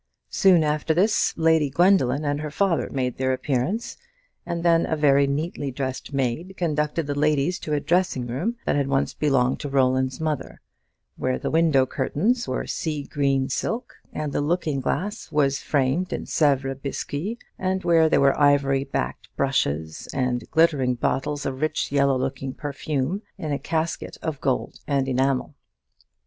Soon 0.31 0.63
after 0.63 0.95
this 0.95 1.31
Lady 1.37 1.69
Gwendoline 1.69 2.25
and 2.25 2.41
her 2.41 2.49
father 2.49 2.89
made 2.91 3.17
their 3.19 3.33
appearance, 3.33 3.97
and 4.47 4.63
then 4.63 4.83
a 4.87 4.95
very 4.95 5.27
neatly 5.27 5.69
dressed 5.69 6.11
maid 6.11 6.55
conducted 6.57 7.05
the 7.05 7.13
ladies 7.13 7.59
to 7.59 7.73
a 7.73 7.79
dressing 7.79 8.25
room 8.25 8.55
that 8.65 8.75
had 8.75 8.87
once 8.87 9.13
belonged 9.13 9.59
to 9.59 9.69
Roland's 9.69 10.19
mother, 10.19 10.59
where 11.17 11.37
the 11.37 11.51
window 11.51 11.85
curtains 11.85 12.47
were 12.47 12.65
sea 12.65 13.03
green 13.03 13.47
silk, 13.47 13.97
and 14.11 14.33
the 14.33 14.41
looking 14.41 14.79
glass 14.81 15.31
was 15.31 15.59
framed 15.61 16.11
in 16.11 16.23
Sèvres 16.25 16.81
biscuit, 16.81 17.37
and 17.59 17.83
where 17.83 18.09
there 18.09 18.21
were 18.21 18.35
ivory 18.41 18.83
backed 18.83 19.29
brushes, 19.35 20.07
and 20.15 20.49
glittering 20.49 20.95
bottles 20.95 21.45
of 21.45 21.61
rich 21.61 21.91
yellow 21.91 22.17
looking 22.17 22.55
perfume 22.55 23.21
in 23.37 23.51
a 23.51 23.59
casket 23.59 24.17
of 24.23 24.41
gold 24.41 24.79
and 24.87 25.07
enamel. 25.07 25.53